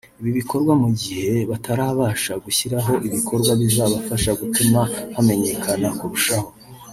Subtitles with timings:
[0.19, 4.79] Ibi bikorwa mu gihe batarabasha gushyiraho ibikorwa bizabafasha gutuma
[5.15, 6.47] hamenyekana kurushaho